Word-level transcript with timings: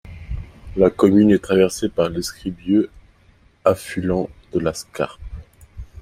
La 0.77 0.89
commune 0.89 1.29
est 1.29 1.37
traversée 1.43 1.87
par 1.87 2.09
l'Escrebieux, 2.09 2.89
affluent 3.63 4.29
de 4.51 4.57
la 4.59 4.73
Scarpe. 4.73 5.21